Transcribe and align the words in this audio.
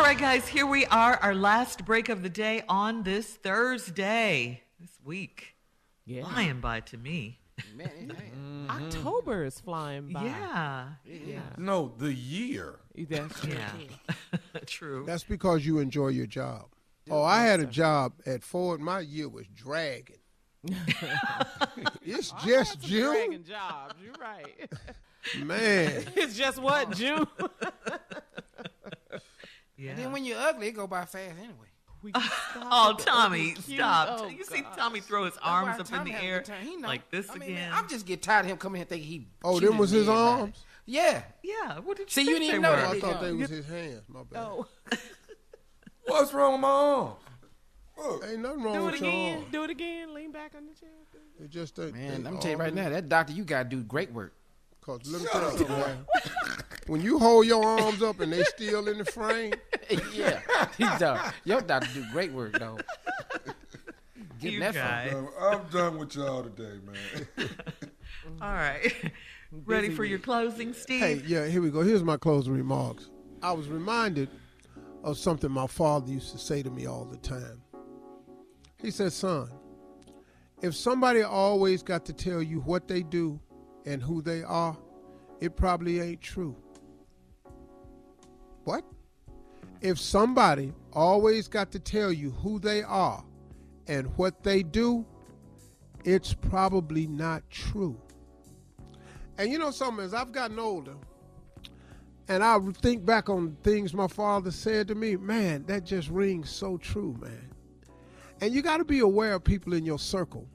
All 0.00 0.06
right, 0.06 0.16
guys, 0.16 0.48
here 0.48 0.64
we 0.66 0.86
are, 0.86 1.18
our 1.18 1.34
last 1.34 1.84
break 1.84 2.08
of 2.08 2.22
the 2.22 2.30
day 2.30 2.62
on 2.70 3.02
this 3.02 3.26
Thursday. 3.26 4.62
This 4.80 4.98
week. 5.04 5.56
Yeah. 6.06 6.22
Flying 6.22 6.60
by 6.60 6.80
to 6.80 6.96
me. 6.96 7.38
Man, 7.76 7.90
it 8.08 8.16
ain't. 8.18 8.70
October 8.70 9.44
is 9.44 9.60
flying 9.60 10.10
by. 10.10 10.24
Yeah. 10.24 10.86
Yeah. 11.04 11.40
No, 11.58 11.92
the 11.98 12.14
year. 12.14 12.78
That's 12.96 13.40
true. 13.42 13.52
Yeah. 13.52 14.60
True. 14.66 15.04
That's 15.06 15.22
because 15.22 15.66
you 15.66 15.80
enjoy 15.80 16.08
your 16.08 16.26
job. 16.26 16.68
Oh, 17.10 17.22
I 17.22 17.42
had 17.42 17.60
a 17.60 17.66
job 17.66 18.14
at 18.24 18.42
Ford. 18.42 18.80
My 18.80 19.00
year 19.00 19.28
was 19.28 19.48
dragging. 19.48 20.16
it's 22.02 22.32
oh, 22.34 22.46
just 22.46 22.80
June, 22.80 23.12
Dragging 23.12 23.44
jobs. 23.44 23.94
You're 24.02 24.14
right. 24.18 24.72
man. 25.44 26.04
it's 26.16 26.38
just 26.38 26.58
what 26.58 26.90
June. 26.92 27.26
Yeah. 29.80 29.90
And 29.90 29.98
then 29.98 30.12
when 30.12 30.24
you're 30.24 30.38
ugly, 30.38 30.68
it 30.68 30.72
go 30.72 30.86
by 30.86 31.04
fast 31.04 31.34
anyway. 31.38 31.68
We 32.02 32.12
can 32.12 32.22
oh, 32.24 32.50
stop 32.50 32.66
Oh, 32.70 32.94
Tommy, 33.04 33.54
stop. 33.56 34.20
oh, 34.20 34.28
you 34.28 34.44
see 34.44 34.62
God. 34.62 34.76
Tommy 34.76 35.00
throw 35.00 35.24
his 35.24 35.34
That's 35.34 35.46
arms 35.46 35.80
up 35.80 35.92
in 35.92 36.04
the 36.12 36.22
air. 36.22 36.42
He 36.62 36.76
know. 36.76 36.88
like 36.88 37.10
this 37.10 37.28
I 37.30 37.34
mean, 37.34 37.42
again. 37.42 37.54
Man, 37.70 37.72
I'm 37.74 37.88
just 37.88 38.06
get 38.06 38.22
tired 38.22 38.46
of 38.46 38.50
him 38.52 38.56
coming 38.58 38.78
here 38.80 38.86
thinking 38.86 39.08
he. 39.08 39.28
Oh, 39.44 39.60
them 39.60 39.76
was 39.78 39.90
his 39.90 40.08
and 40.08 40.10
everybody. 40.16 40.40
arms? 40.42 40.64
Yeah. 40.86 41.22
yeah. 41.42 41.78
What 41.80 41.98
did 41.98 42.08
you 42.08 42.24
See, 42.24 42.30
you 42.30 42.38
didn't 42.38 42.48
even 42.48 42.62
know 42.62 42.70
were? 42.70 42.76
that. 42.76 42.90
I 42.96 43.00
thought 43.00 43.20
they 43.20 43.32
was 43.32 43.50
his 43.50 43.66
hands. 43.66 44.02
My 44.08 44.22
bad. 44.22 44.42
Oh, 44.42 44.66
What's 46.06 46.32
wrong 46.32 46.52
with 46.52 46.60
my 46.62 46.68
arm? 46.68 47.12
Look. 47.98 48.24
Ain't 48.26 48.40
nothing 48.40 48.62
wrong 48.62 48.84
with 48.86 48.94
that. 48.94 49.00
do 49.00 49.00
it 49.00 49.00
with 49.00 49.00
your 49.02 49.10
again. 49.10 49.36
arm. 49.36 49.46
Do 49.52 49.64
it 49.64 49.70
again. 49.70 50.14
Lean 50.14 50.32
back 50.32 50.52
on 50.56 50.66
the 50.66 50.74
chair. 50.74 50.88
It 51.42 51.50
just 51.50 51.76
that. 51.76 51.94
Man, 51.94 52.22
they 52.22 52.28
I'm 52.28 52.38
telling 52.38 52.56
you 52.58 52.62
right 52.64 52.74
now, 52.74 52.88
that 52.88 53.08
doctor 53.08 53.32
you 53.32 53.44
gotta 53.44 53.68
do 53.68 53.82
great 53.82 54.10
work. 54.12 54.34
Cause 54.80 55.00
let 55.06 55.20
me 55.20 55.28
tell 55.30 55.42
you 55.52 55.58
something, 55.58 55.76
man. 55.76 56.06
When 56.86 57.00
you 57.02 57.18
hold 57.18 57.46
your 57.46 57.64
arms 57.64 58.02
up 58.02 58.20
and 58.20 58.32
they 58.32 58.42
still 58.44 58.88
in 58.88 58.98
the 58.98 59.04
frame, 59.04 59.54
yeah, 60.12 60.40
he's 60.76 60.98
done. 60.98 61.32
Your 61.44 61.60
doctor 61.60 61.88
do 61.94 62.04
great 62.12 62.32
work, 62.32 62.58
though. 62.58 62.78
Getting 64.40 64.54
You 64.54 64.60
that 64.60 64.74
from- 64.74 64.82
guys. 64.82 65.32
I'm 65.40 65.68
done 65.70 65.98
with 65.98 66.14
y'all 66.16 66.42
today, 66.42 66.78
man. 66.84 67.48
All 68.42 68.52
right. 68.52 69.12
Ready 69.66 69.90
for 69.90 70.04
your 70.04 70.18
closing, 70.20 70.72
Steve? 70.72 71.00
hey, 71.00 71.22
yeah, 71.26 71.46
here 71.46 71.60
we 71.60 71.70
go. 71.70 71.82
Here's 71.82 72.04
my 72.04 72.16
closing 72.16 72.52
remarks. 72.54 73.10
I 73.42 73.52
was 73.52 73.68
reminded 73.68 74.28
of 75.02 75.18
something 75.18 75.50
my 75.50 75.66
father 75.66 76.10
used 76.10 76.30
to 76.32 76.38
say 76.38 76.62
to 76.62 76.70
me 76.70 76.86
all 76.86 77.04
the 77.04 77.16
time. 77.16 77.60
He 78.78 78.90
said, 78.90 79.12
"Son, 79.12 79.50
if 80.62 80.74
somebody 80.76 81.22
always 81.22 81.82
got 81.82 82.04
to 82.06 82.12
tell 82.12 82.40
you 82.42 82.60
what 82.60 82.86
they 82.86 83.02
do 83.02 83.40
and 83.86 84.00
who 84.02 84.22
they 84.22 84.42
are, 84.42 84.76
it 85.40 85.56
probably 85.56 86.00
ain't 86.00 86.20
true." 86.20 86.54
What? 88.70 88.84
If 89.80 89.98
somebody 89.98 90.72
always 90.92 91.48
got 91.48 91.72
to 91.72 91.80
tell 91.80 92.12
you 92.12 92.30
who 92.30 92.60
they 92.60 92.84
are 92.84 93.24
and 93.88 94.16
what 94.16 94.44
they 94.44 94.62
do, 94.62 95.04
it's 96.04 96.32
probably 96.34 97.08
not 97.08 97.42
true. 97.50 98.00
And 99.38 99.50
you 99.50 99.58
know 99.58 99.72
something, 99.72 100.04
as 100.04 100.14
I've 100.14 100.30
gotten 100.30 100.60
older, 100.60 100.94
and 102.28 102.44
I 102.44 102.60
think 102.80 103.04
back 103.04 103.28
on 103.28 103.56
things 103.64 103.92
my 103.92 104.06
father 104.06 104.52
said 104.52 104.86
to 104.86 104.94
me, 104.94 105.16
man, 105.16 105.64
that 105.66 105.84
just 105.84 106.08
rings 106.08 106.48
so 106.48 106.76
true, 106.76 107.16
man. 107.20 107.50
And 108.40 108.54
you 108.54 108.62
got 108.62 108.76
to 108.76 108.84
be 108.84 109.00
aware 109.00 109.34
of 109.34 109.42
people 109.42 109.72
in 109.72 109.84
your 109.84 109.98
circle, 109.98 110.46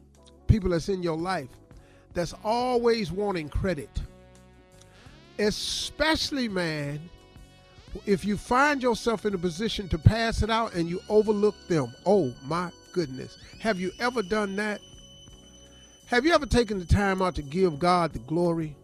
people 0.47 0.69
that's 0.69 0.87
in 0.87 1.03
your 1.03 1.17
life, 1.17 1.49
that's 2.13 2.33
always 2.45 3.11
wanting 3.11 3.49
credit. 3.49 3.89
Especially, 5.37 6.47
man, 6.47 7.01
if 8.05 8.25
you 8.25 8.37
find 8.37 8.81
yourself 8.81 9.25
in 9.25 9.33
a 9.33 9.37
position 9.37 9.87
to 9.89 9.97
pass 9.97 10.43
it 10.43 10.49
out 10.49 10.73
and 10.73 10.89
you 10.89 11.01
overlook 11.09 11.55
them. 11.67 11.93
Oh, 12.05 12.33
my 12.43 12.71
goodness. 12.91 13.37
Have 13.59 13.79
you 13.79 13.91
ever 13.99 14.21
done 14.21 14.55
that? 14.57 14.81
Have 16.07 16.25
you 16.25 16.33
ever 16.33 16.45
taken 16.45 16.77
the 16.77 16.85
time 16.85 17.21
out 17.21 17.35
to 17.35 17.41
give 17.41 17.79
God 17.79 18.13
the 18.13 18.19
glory? 18.19 18.75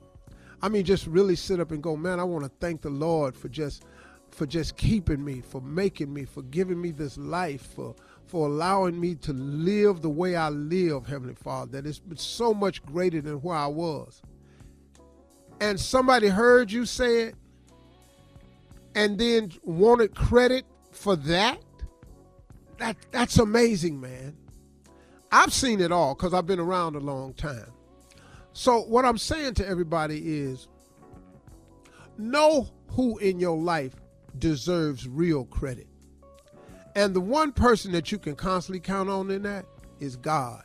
I 0.62 0.70
mean, 0.70 0.86
just 0.86 1.08
really 1.08 1.36
sit 1.36 1.60
up 1.60 1.72
and 1.72 1.82
go, 1.82 1.96
man, 1.96 2.20
I 2.20 2.24
want 2.24 2.46
to 2.46 2.52
thank 2.60 2.82
the 2.82 2.90
Lord 2.90 3.36
for 3.36 3.50
just 3.50 3.84
for 4.32 4.46
just 4.46 4.78
keeping 4.78 5.24
me, 5.24 5.42
for 5.42 5.60
making 5.60 6.14
me, 6.14 6.24
for 6.24 6.42
giving 6.44 6.82
me 6.82 6.92
this 6.92 7.18
life, 7.18 7.74
for 7.76 7.96
for 8.26 8.48
allowing 8.48 9.00
me 9.00 9.16
to 9.16 9.34
live 9.34 10.02
the 10.02 10.10
way 10.10 10.36
I 10.36 10.50
live, 10.50 11.06
Heavenly 11.06 11.36
Father. 11.36 11.82
That 11.82 11.86
it's 11.86 12.24
so 12.24 12.54
much 12.54 12.84
greater 12.86 13.22
than 13.22 13.42
where 13.42 13.58
I 13.58 13.68
was. 13.68 14.22
And 15.60 15.80
somebody 15.80 16.28
heard 16.28 16.72
you 16.72 16.86
say 16.86 17.22
it 17.22 17.36
and 18.96 19.18
then 19.18 19.52
wanted 19.64 20.16
credit 20.16 20.66
for 20.92 21.16
that. 21.16 21.60
That 22.78 22.98
that's 23.12 23.38
amazing, 23.38 24.00
man. 24.02 24.36
I've 25.32 25.54
seen 25.54 25.80
it 25.80 25.92
all 25.92 26.14
because 26.14 26.34
I've 26.34 26.48
been 26.48 26.60
around 26.60 26.96
a 26.96 27.00
long 27.00 27.34
time. 27.34 27.72
So, 28.54 28.82
what 28.82 29.06
I'm 29.06 29.18
saying 29.18 29.54
to 29.56 29.68
everybody 29.68 30.40
is 30.40 30.68
know 32.18 32.68
who 32.90 33.18
in 33.20 33.40
your 33.40 33.58
life 33.58 33.96
deserves 34.38 35.08
real 35.08 35.46
credit. 35.46 35.88
And 36.96 37.16
the 37.16 37.22
one 37.22 37.54
person 37.54 37.94
that 37.94 38.12
you 38.12 38.20
can 38.20 38.36
constantly 38.36 38.82
count 38.82 39.10
on 39.10 39.32
in 39.32 39.44
that 39.44 39.66
is 40.00 40.18
God. 40.18 40.64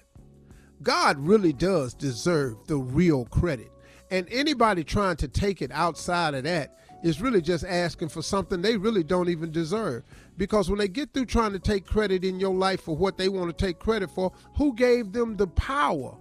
God 0.83 1.19
really 1.19 1.53
does 1.53 1.95
deserve 1.95 2.57
the 2.67 2.77
real 2.77 3.25
credit. 3.27 3.71
And 4.11 4.27
anybody 4.31 4.83
trying 4.83 5.17
to 5.17 5.29
take 5.29 5.63
it 5.63 5.71
outside 5.73 6.35
of 6.35 6.45
that 6.45 6.77
is 7.03 7.21
really 7.21 7.43
just 7.43 7.65
asking 7.65 8.09
for 8.09 8.23
something 8.23 8.62
they 8.62 8.77
really 8.77 9.03
don't 9.03 9.29
even 9.29 9.51
deserve. 9.51 10.03
Because 10.37 10.69
when 10.69 10.79
they 10.79 10.89
get 10.89 11.12
through 11.12 11.27
trying 11.27 11.53
to 11.53 11.59
take 11.59 11.87
credit 11.87 12.25
in 12.25 12.41
your 12.41 12.55
life 12.55 12.83
for 12.83 12.97
what 12.97 13.19
they 13.19 13.29
want 13.29 13.57
to 13.57 13.65
take 13.65 13.79
credit 13.79 14.11
for, 14.11 14.33
who 14.57 14.75
gave 14.75 15.12
them 15.12 15.37
the 15.37 15.47
power? 15.47 16.17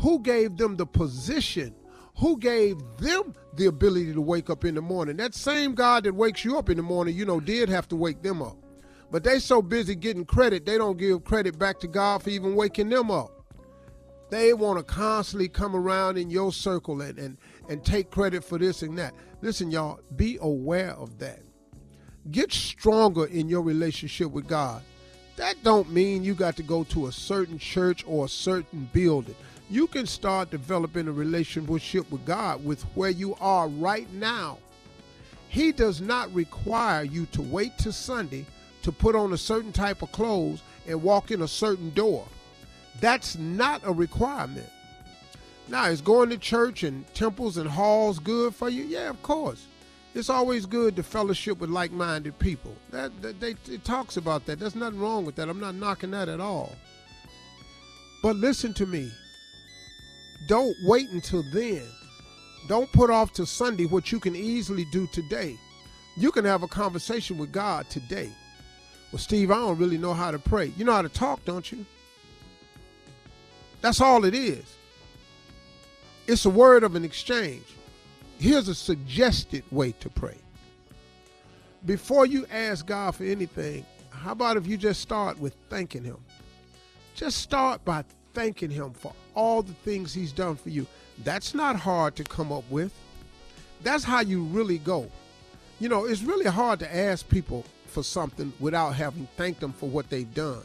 Who 0.00 0.20
gave 0.20 0.56
them 0.56 0.76
the 0.76 0.86
position? 0.86 1.74
Who 2.18 2.38
gave 2.38 2.76
them 2.98 3.34
the 3.54 3.66
ability 3.66 4.12
to 4.12 4.20
wake 4.20 4.50
up 4.50 4.64
in 4.64 4.74
the 4.74 4.82
morning? 4.82 5.16
That 5.16 5.34
same 5.34 5.74
God 5.74 6.04
that 6.04 6.14
wakes 6.14 6.44
you 6.44 6.58
up 6.58 6.70
in 6.70 6.76
the 6.76 6.82
morning, 6.82 7.16
you 7.16 7.24
know, 7.24 7.40
did 7.40 7.68
have 7.68 7.88
to 7.88 7.96
wake 7.96 8.22
them 8.22 8.42
up. 8.42 8.56
But 9.10 9.24
they 9.24 9.38
so 9.38 9.60
busy 9.60 9.94
getting 9.94 10.24
credit, 10.24 10.64
they 10.64 10.78
don't 10.78 10.96
give 10.96 11.24
credit 11.24 11.58
back 11.58 11.78
to 11.80 11.86
God 11.86 12.22
for 12.22 12.30
even 12.30 12.54
waking 12.54 12.88
them 12.88 13.10
up. 13.10 13.30
They 14.30 14.54
want 14.54 14.78
to 14.78 14.84
constantly 14.84 15.48
come 15.48 15.76
around 15.76 16.16
in 16.16 16.30
your 16.30 16.52
circle 16.52 17.02
and, 17.02 17.18
and, 17.18 17.36
and 17.68 17.84
take 17.84 18.10
credit 18.10 18.42
for 18.42 18.56
this 18.56 18.80
and 18.80 18.96
that. 18.96 19.12
Listen, 19.42 19.72
y'all, 19.72 19.98
be 20.14 20.38
aware 20.40 20.92
of 20.92 21.18
that. 21.18 21.40
Get 22.30 22.52
stronger 22.52 23.26
in 23.26 23.48
your 23.48 23.62
relationship 23.62 24.30
with 24.30 24.46
God. 24.46 24.82
That 25.34 25.56
don't 25.64 25.90
mean 25.90 26.22
you 26.22 26.34
got 26.34 26.54
to 26.56 26.62
go 26.62 26.84
to 26.84 27.08
a 27.08 27.12
certain 27.12 27.58
church 27.58 28.04
or 28.06 28.26
a 28.26 28.28
certain 28.28 28.88
building. 28.92 29.34
You 29.68 29.88
can 29.88 30.06
start 30.06 30.50
developing 30.50 31.08
a 31.08 31.12
relationship 31.12 32.08
with 32.12 32.24
God 32.24 32.64
with 32.64 32.82
where 32.94 33.10
you 33.10 33.34
are 33.40 33.66
right 33.66 34.10
now. 34.12 34.58
He 35.48 35.72
does 35.72 36.00
not 36.00 36.32
require 36.32 37.02
you 37.02 37.26
to 37.32 37.42
wait 37.42 37.76
till 37.78 37.92
Sunday 37.92 38.46
to 38.82 38.92
put 38.92 39.16
on 39.16 39.32
a 39.32 39.38
certain 39.38 39.72
type 39.72 40.02
of 40.02 40.12
clothes 40.12 40.62
and 40.86 41.02
walk 41.02 41.32
in 41.32 41.42
a 41.42 41.48
certain 41.48 41.90
door. 41.90 42.26
That's 43.00 43.36
not 43.36 43.80
a 43.84 43.92
requirement. 43.92 44.68
Now, 45.68 45.86
is 45.86 46.00
going 46.00 46.30
to 46.30 46.38
church 46.38 46.82
and 46.82 47.06
temples 47.14 47.56
and 47.56 47.68
halls 47.68 48.18
good 48.18 48.54
for 48.54 48.68
you? 48.68 48.84
Yeah, 48.84 49.08
of 49.08 49.22
course. 49.22 49.66
It's 50.14 50.28
always 50.28 50.66
good 50.66 50.96
to 50.96 51.02
fellowship 51.02 51.58
with 51.58 51.70
like-minded 51.70 52.38
people. 52.38 52.76
That, 52.90 53.22
that 53.22 53.40
they 53.40 53.54
it 53.70 53.84
talks 53.84 54.18
about 54.18 54.44
that. 54.46 54.58
There's 54.58 54.74
nothing 54.74 55.00
wrong 55.00 55.24
with 55.24 55.36
that. 55.36 55.48
I'm 55.48 55.60
not 55.60 55.74
knocking 55.74 56.10
that 56.10 56.28
at 56.28 56.40
all. 56.40 56.76
But 58.22 58.36
listen 58.36 58.74
to 58.74 58.86
me. 58.86 59.10
Don't 60.48 60.76
wait 60.84 61.08
until 61.10 61.42
then. 61.54 61.82
Don't 62.68 62.92
put 62.92 63.10
off 63.10 63.32
to 63.34 63.46
Sunday 63.46 63.86
what 63.86 64.12
you 64.12 64.20
can 64.20 64.36
easily 64.36 64.84
do 64.92 65.06
today. 65.12 65.56
You 66.16 66.30
can 66.30 66.44
have 66.44 66.62
a 66.62 66.68
conversation 66.68 67.38
with 67.38 67.52
God 67.52 67.88
today. 67.88 68.30
Well, 69.12 69.18
Steve, 69.18 69.50
I 69.50 69.54
don't 69.54 69.78
really 69.78 69.98
know 69.98 70.14
how 70.14 70.30
to 70.30 70.38
pray. 70.38 70.72
You 70.76 70.84
know 70.84 70.92
how 70.92 71.02
to 71.02 71.08
talk, 71.08 71.44
don't 71.44 71.70
you? 71.72 71.86
That's 73.80 74.00
all 74.00 74.24
it 74.24 74.34
is. 74.34 74.64
It's 76.32 76.46
a 76.46 76.50
word 76.50 76.82
of 76.82 76.94
an 76.94 77.04
exchange. 77.04 77.66
Here's 78.38 78.66
a 78.66 78.74
suggested 78.74 79.64
way 79.70 79.92
to 80.00 80.08
pray. 80.08 80.38
Before 81.84 82.24
you 82.24 82.46
ask 82.50 82.86
God 82.86 83.14
for 83.14 83.24
anything, 83.24 83.84
how 84.08 84.32
about 84.32 84.56
if 84.56 84.66
you 84.66 84.78
just 84.78 85.02
start 85.02 85.38
with 85.38 85.54
thanking 85.68 86.04
Him? 86.04 86.16
Just 87.14 87.36
start 87.36 87.84
by 87.84 88.02
thanking 88.32 88.70
Him 88.70 88.94
for 88.94 89.12
all 89.34 89.62
the 89.62 89.74
things 89.84 90.14
He's 90.14 90.32
done 90.32 90.56
for 90.56 90.70
you. 90.70 90.86
That's 91.22 91.52
not 91.54 91.76
hard 91.76 92.16
to 92.16 92.24
come 92.24 92.50
up 92.50 92.64
with. 92.70 92.94
That's 93.82 94.02
how 94.02 94.20
you 94.20 94.44
really 94.44 94.78
go. 94.78 95.10
You 95.80 95.90
know, 95.90 96.06
it's 96.06 96.22
really 96.22 96.50
hard 96.50 96.78
to 96.78 96.96
ask 96.96 97.28
people 97.28 97.66
for 97.88 98.02
something 98.02 98.54
without 98.58 98.94
having 98.94 99.28
thanked 99.36 99.60
them 99.60 99.74
for 99.74 99.90
what 99.90 100.08
they've 100.08 100.32
done. 100.32 100.62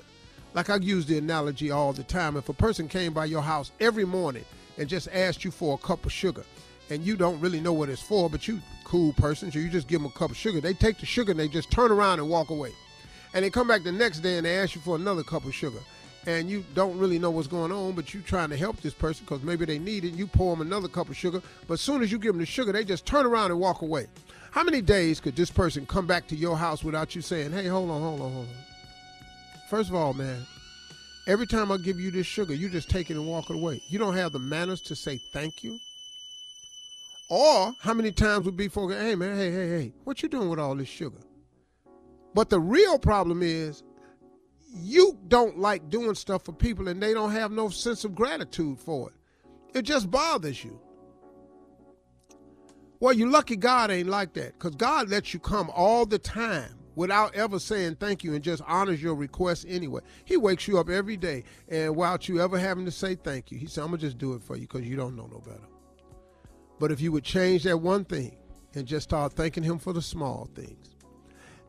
Like 0.54 0.69
I 0.69 0.78
use 0.78 1.08
the 1.08 1.18
analogy 1.18 1.72
all 1.72 1.92
the 1.92 2.04
time. 2.04 2.38
If 2.38 2.48
a 2.48 2.54
person 2.54 2.88
came 2.88 3.12
by 3.12 3.25
your 3.25 3.42
house 3.42 3.72
every 3.81 4.06
morning 4.06 4.46
and 4.77 4.88
just 4.88 5.07
asked 5.12 5.44
you 5.44 5.51
for 5.51 5.75
a 5.75 5.77
cup 5.77 6.06
of 6.06 6.12
sugar, 6.12 6.44
and 6.89 7.03
you 7.03 7.15
don't 7.15 7.39
really 7.39 7.59
know 7.59 7.74
what 7.74 7.89
it's 7.89 8.01
for, 8.01 8.29
but 8.29 8.47
you 8.47 8.59
cool 8.88 9.12
person, 9.13 9.51
so 9.51 9.59
you 9.59 9.69
just 9.69 9.88
give 9.88 10.01
them 10.01 10.09
a 10.09 10.18
cup 10.18 10.31
of 10.31 10.38
sugar. 10.38 10.62
They 10.62 10.74
take 10.74 10.97
the 10.97 11.06
sugar 11.06 11.31
and 11.31 11.39
they 11.39 11.50
just 11.50 11.69
turn 11.69 11.91
around 11.91 12.19
and 12.19 12.29
walk 12.29 12.50
away. 12.50 12.71
And 13.33 13.44
they 13.44 13.50
come 13.50 13.68
back 13.68 13.83
the 13.83 13.91
next 13.91 14.21
day 14.21 14.38
and 14.38 14.45
they 14.45 14.57
ask 14.57 14.75
you 14.75 14.81
for 14.81 14.95
another 14.95 15.24
cup 15.24 15.45
of 15.45 15.53
sugar. 15.53 15.79
And 16.25 16.50
you 16.50 16.63
don't 16.74 16.97
really 16.97 17.19
know 17.19 17.29
what's 17.29 17.47
going 17.47 17.71
on, 17.71 17.94
but 17.94 18.13
you 18.13 18.21
trying 18.21 18.50
to 18.50 18.57
help 18.57 18.77
this 18.77 18.94
person 18.94 19.25
because 19.25 19.44
maybe 19.44 19.65
they 19.65 19.77
need 19.77 20.06
it. 20.06 20.13
You 20.13 20.25
pour 20.25 20.56
them 20.56 20.65
another 20.65 20.88
cup 20.88 21.09
of 21.09 21.18
sugar, 21.18 21.41
but 21.68 21.75
as 21.75 21.81
soon 21.81 22.01
as 22.01 22.12
you 22.12 22.18
give 22.18 22.33
them 22.33 22.39
the 22.39 22.45
sugar, 22.45 22.71
they 22.71 22.85
just 22.85 23.06
turn 23.06 23.25
around 23.25 23.51
and 23.51 23.59
walk 23.59 23.81
away. 23.81 24.07
How 24.51 24.63
many 24.63 24.81
days 24.81 25.19
could 25.19 25.35
this 25.35 25.51
person 25.51 25.85
come 25.85 26.07
back 26.07 26.27
to 26.27 26.35
your 26.35 26.57
house 26.57 26.83
without 26.83 27.13
you 27.13 27.21
saying, 27.21 27.51
hey, 27.51 27.68
hold 27.68 27.89
on, 27.89 28.01
hold 28.01 28.21
on, 28.21 28.31
hold 28.31 28.47
on? 28.47 28.56
First 29.69 29.89
of 29.89 29.95
all, 29.95 30.13
man, 30.13 30.45
every 31.27 31.45
time 31.45 31.71
I 31.71 31.77
give 31.77 32.00
you 32.00 32.09
this 32.09 32.25
sugar, 32.25 32.56
you 32.56 32.69
just 32.69 32.89
take 32.89 33.12
it 33.12 33.15
and 33.15 33.27
walk 33.27 33.50
it 33.50 33.56
away. 33.56 33.83
You 33.89 34.00
don't 34.00 34.15
have 34.15 34.31
the 34.31 34.39
manners 34.39 34.81
to 34.81 34.95
say 34.95 35.19
thank 35.31 35.63
you. 35.63 35.77
Or 37.29 37.74
how 37.81 37.94
many 37.94 38.12
times 38.13 38.45
would 38.45 38.56
be 38.56 38.69
for, 38.69 38.91
hey 38.91 39.13
man, 39.13 39.38
hey, 39.38 39.51
hey, 39.51 39.69
hey, 39.69 39.94
what 40.06 40.24
you 40.24 40.29
doing 40.29 40.50
with 40.50 40.59
all 40.59 40.75
this 40.75 40.88
sugar? 40.88 41.19
But 42.33 42.50
the 42.50 42.59
real 42.59 42.97
problem 42.97 43.44
is 43.44 43.83
you 44.74 45.18
don't 45.27 45.59
like 45.59 45.89
doing 45.89 46.15
stuff 46.15 46.45
for 46.45 46.53
people 46.53 46.88
and 46.88 47.03
they 47.03 47.13
don't 47.13 47.31
have 47.31 47.51
no 47.51 47.69
sense 47.69 48.06
of 48.06 48.15
gratitude 48.15 48.80
for 48.80 49.09
it. 49.09 49.77
It 49.77 49.81
just 49.81 50.09
bothers 50.09 50.63
you. 50.63 50.80
Well, 53.00 53.13
you 53.13 53.30
lucky 53.30 53.57
God 53.57 53.91
ain't 53.91 54.09
like 54.09 54.33
that 54.33 54.53
because 54.53 54.75
God 54.75 55.09
lets 55.09 55.33
you 55.33 55.39
come 55.39 55.69
all 55.75 56.06
the 56.06 56.18
time 56.18 56.76
without 56.97 57.35
ever 57.35 57.59
saying 57.59 57.95
thank 57.95 58.23
you 58.23 58.33
and 58.33 58.44
just 58.44 58.63
honors 58.65 59.01
your 59.03 59.13
request 59.13 59.67
anyway. 59.69 60.01
He 60.25 60.35
wakes 60.35 60.67
you 60.67 60.79
up 60.79 60.89
every 60.89 61.15
day 61.15 61.44
and 61.69 61.95
without 61.95 62.27
you 62.27 62.41
ever 62.41 62.57
having 62.57 62.85
to 62.85 62.91
say 62.91 63.13
thank 63.13 63.51
you, 63.51 63.59
he 63.59 63.67
said, 63.67 63.83
I'm 63.83 63.89
going 63.89 63.99
to 63.99 64.07
just 64.07 64.17
do 64.17 64.33
it 64.33 64.41
for 64.41 64.55
you 64.55 64.63
because 64.63 64.81
you 64.81 64.95
don't 64.95 65.15
know 65.15 65.27
no 65.27 65.38
better. 65.38 65.67
But 66.79 66.91
if 66.91 66.99
you 66.99 67.11
would 67.11 67.23
change 67.23 67.63
that 67.63 67.77
one 67.77 68.03
thing 68.03 68.35
and 68.73 68.88
just 68.88 69.03
start 69.03 69.33
thanking 69.33 69.61
him 69.61 69.77
for 69.77 69.94
the 69.94 70.01
small 70.01 70.49
things, 70.55 70.95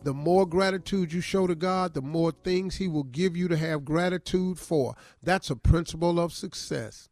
the 0.03 0.15
more 0.15 0.47
gratitude 0.47 1.13
you 1.13 1.21
show 1.21 1.47
to 1.47 1.55
God, 1.55 1.93
the 1.93 2.01
more 2.01 2.33
things 2.33 2.77
He 2.77 2.89
will 2.89 3.03
give 3.03 3.37
you 3.37 3.49
to 3.49 3.57
have 3.57 3.85
gratitude 3.85 4.59
for. 4.59 4.95
That's 5.23 5.51
a 5.51 5.57
principle 5.57 6.21
of 6.21 6.33
success. 6.33 7.09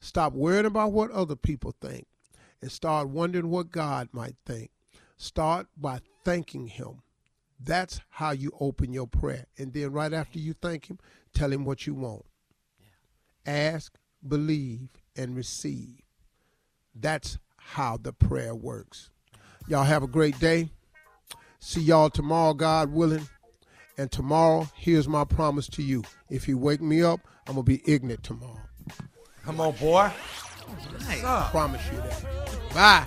Stop 0.00 0.32
worrying 0.32 0.66
about 0.66 0.92
what 0.92 1.12
other 1.12 1.36
people 1.36 1.74
think 1.80 2.08
and 2.60 2.72
start 2.72 3.08
wondering 3.08 3.50
what 3.50 3.70
God 3.70 4.08
might 4.10 4.34
think. 4.44 4.70
Start 5.16 5.68
by 5.76 6.00
thanking 6.24 6.66
Him. 6.66 7.02
That's 7.64 8.00
how 8.10 8.32
you 8.32 8.52
open 8.60 8.92
your 8.92 9.06
prayer. 9.06 9.46
And 9.56 9.72
then, 9.72 9.92
right 9.92 10.12
after 10.12 10.38
you 10.38 10.54
thank 10.54 10.90
Him, 10.90 10.98
tell 11.32 11.52
Him 11.52 11.64
what 11.64 11.86
you 11.86 11.94
want. 11.94 12.24
Ask, 13.46 13.96
believe, 14.26 14.88
and 15.16 15.36
receive. 15.36 16.00
That's 16.94 17.38
how 17.56 17.96
the 17.96 18.12
prayer 18.12 18.54
works. 18.54 19.10
Y'all 19.66 19.84
have 19.84 20.02
a 20.02 20.08
great 20.08 20.38
day. 20.38 20.68
See 21.58 21.80
y'all 21.80 22.10
tomorrow, 22.10 22.52
God 22.52 22.92
willing. 22.92 23.26
And 23.96 24.10
tomorrow, 24.10 24.68
here's 24.74 25.08
my 25.08 25.24
promise 25.24 25.68
to 25.68 25.82
you. 25.82 26.02
If 26.28 26.48
you 26.48 26.58
wake 26.58 26.82
me 26.82 27.02
up, 27.02 27.20
I'm 27.46 27.54
going 27.54 27.64
to 27.64 27.70
be 27.70 27.80
ignorant 27.90 28.22
tomorrow. 28.22 28.60
Come 29.44 29.60
on, 29.60 29.72
boy. 29.76 30.10
Nice. 31.00 31.24
I 31.24 31.48
promise 31.50 31.82
you 31.92 31.98
that. 31.98 32.24
Bye. 32.74 33.06